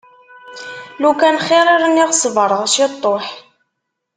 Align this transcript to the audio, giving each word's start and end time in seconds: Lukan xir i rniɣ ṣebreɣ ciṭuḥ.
Lukan 1.01 1.35
xir 1.45 1.67
i 1.73 1.77
rniɣ 1.83 2.09
ṣebreɣ 2.21 2.61
ciṭuḥ. 2.73 3.27